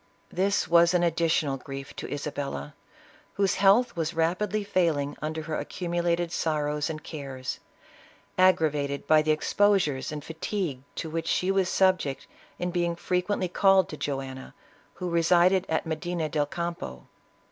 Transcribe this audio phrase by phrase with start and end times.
[0.31, 2.73] This was an additional grief to Isabella,
[3.35, 7.59] whose health was rapidly failing under her accumulated sorrows and cares,
[8.35, 12.25] aggravated by the exposures and fatigue to which she was subject
[12.57, 14.55] in being frequently called to Joanna,
[14.95, 17.03] who resided at Medina del Campo.